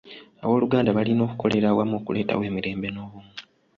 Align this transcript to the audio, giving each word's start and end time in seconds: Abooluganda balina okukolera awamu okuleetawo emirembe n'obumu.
Abooluganda 0.43 0.95
balina 0.97 1.21
okukolera 1.27 1.67
awamu 1.69 1.95
okuleetawo 1.99 2.41
emirembe 2.49 2.87
n'obumu. 2.91 3.31